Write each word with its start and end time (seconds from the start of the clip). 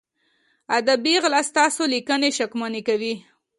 ادبي 0.77 1.13
غلا 1.23 1.41
ستاسو 1.51 1.81
لیکنې 1.93 2.29
شکمنې 2.37 2.81
کوي. 2.87 3.13